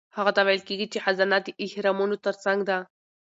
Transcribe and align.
هغه 0.17 0.31
ته 0.35 0.41
ویل 0.47 0.61
کیږي 0.69 0.87
چې 0.93 1.01
خزانه 1.05 1.37
د 1.43 1.47
اهرامونو 1.63 2.15
ترڅنګ 2.25 2.59
ده. 2.69 2.77